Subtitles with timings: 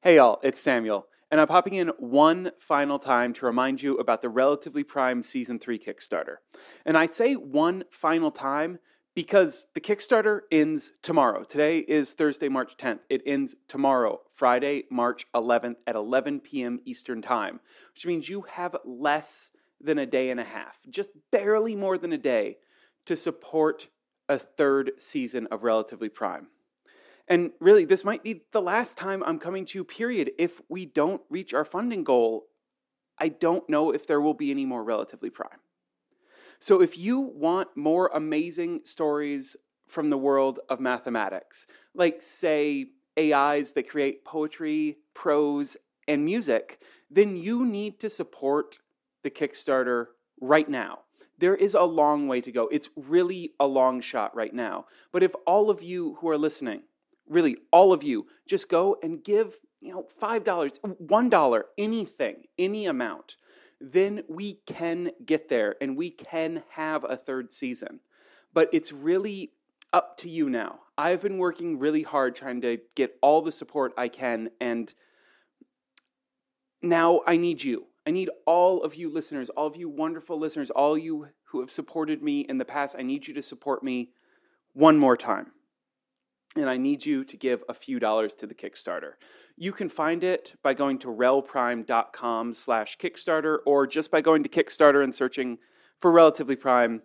[0.00, 4.22] Hey, y'all, it's Samuel, and I'm popping in one final time to remind you about
[4.22, 6.36] the Relatively Prime Season 3 Kickstarter.
[6.86, 8.78] And I say one final time
[9.16, 11.42] because the Kickstarter ends tomorrow.
[11.42, 13.00] Today is Thursday, March 10th.
[13.10, 16.78] It ends tomorrow, Friday, March 11th at 11 p.m.
[16.84, 17.58] Eastern Time,
[17.92, 22.12] which means you have less than a day and a half, just barely more than
[22.12, 22.58] a day,
[23.06, 23.88] to support
[24.28, 26.46] a third season of Relatively Prime.
[27.28, 30.32] And really, this might be the last time I'm coming to period.
[30.38, 32.46] If we don't reach our funding goal,
[33.18, 35.60] I don't know if there will be any more Relatively Prime.
[36.58, 39.56] So if you want more amazing stories
[39.88, 42.86] from the world of mathematics, like, say,
[43.18, 45.76] AIs that create poetry, prose,
[46.06, 48.78] and music, then you need to support
[49.22, 50.06] the Kickstarter
[50.40, 51.00] right now.
[51.36, 52.68] There is a long way to go.
[52.68, 54.86] It's really a long shot right now.
[55.12, 56.82] But if all of you who are listening
[57.28, 63.36] really all of you, just go and give, you know, $5, $1, anything, any amount,
[63.80, 68.00] then we can get there and we can have a third season.
[68.52, 69.52] But it's really
[69.92, 70.80] up to you now.
[70.96, 74.92] I've been working really hard trying to get all the support I can, and
[76.82, 77.86] now I need you.
[78.06, 81.70] I need all of you listeners, all of you wonderful listeners, all you who have
[81.70, 82.96] supported me in the past.
[82.98, 84.10] I need you to support me
[84.72, 85.52] one more time
[86.56, 89.12] and I need you to give a few dollars to the Kickstarter.
[89.56, 94.48] You can find it by going to relprime.com slash Kickstarter or just by going to
[94.48, 95.58] Kickstarter and searching
[96.00, 97.02] for Relatively Prime,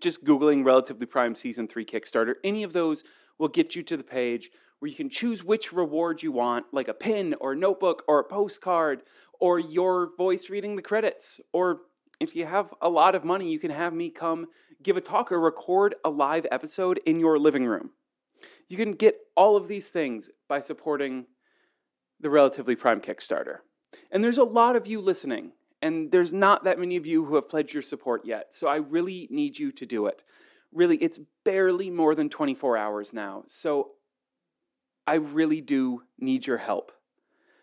[0.00, 2.34] just Googling Relatively Prime Season 3 Kickstarter.
[2.44, 3.02] Any of those
[3.38, 6.88] will get you to the page where you can choose which reward you want, like
[6.88, 9.02] a pin or a notebook or a postcard
[9.40, 11.40] or your voice reading the credits.
[11.52, 11.80] Or
[12.20, 14.46] if you have a lot of money, you can have me come
[14.82, 17.90] give a talk or record a live episode in your living room.
[18.68, 21.26] You can get all of these things by supporting
[22.20, 23.58] the Relatively Prime Kickstarter.
[24.10, 27.34] And there's a lot of you listening, and there's not that many of you who
[27.34, 28.54] have pledged your support yet.
[28.54, 30.24] So I really need you to do it.
[30.72, 33.44] Really, it's barely more than 24 hours now.
[33.46, 33.92] So
[35.06, 36.92] I really do need your help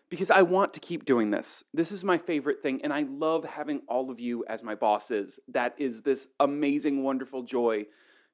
[0.08, 1.64] because I want to keep doing this.
[1.72, 5.40] This is my favorite thing, and I love having all of you as my bosses.
[5.48, 7.86] That is this amazing, wonderful joy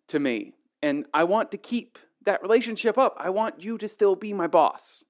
[0.09, 0.55] to me.
[0.83, 3.17] And I want to keep that relationship up.
[3.19, 5.03] I want you to still be my boss.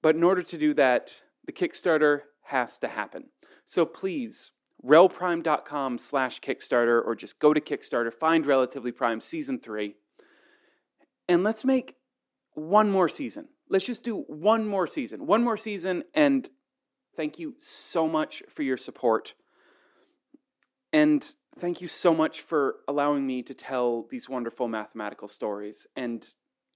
[0.00, 3.26] But in order to do that, the Kickstarter has to happen.
[3.66, 4.50] So please,
[4.82, 9.94] relprime.com slash Kickstarter, or just go to Kickstarter, find Relatively Prime Season 3,
[11.28, 11.96] and let's make
[12.54, 13.48] one more season.
[13.68, 15.26] Let's just do one more season.
[15.26, 16.48] One more season, and
[17.14, 19.34] thank you so much for your support.
[20.94, 21.24] And
[21.58, 25.86] thank you so much for allowing me to tell these wonderful mathematical stories.
[25.96, 26.26] And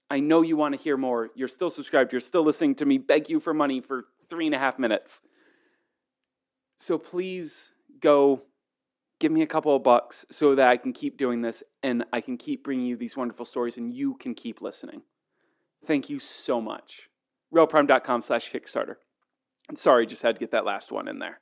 [0.09, 1.29] I know you want to hear more.
[1.35, 4.55] You're still subscribed, you're still listening to me beg you for money for three and
[4.55, 5.21] a half minutes.
[6.77, 8.43] So please go
[9.19, 12.21] give me a couple of bucks so that I can keep doing this and I
[12.21, 15.01] can keep bringing you these wonderful stories and you can keep listening.
[15.85, 17.09] Thank you so much.
[17.53, 18.95] Relprime.com slash Kickstarter.
[19.75, 21.39] Sorry, just had to get that last one in there.